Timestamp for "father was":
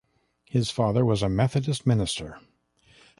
0.71-1.21